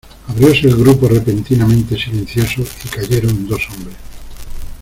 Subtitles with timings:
[0.29, 3.97] abrióse el grupo repentinamente silencioso, y cayeron dos hombres.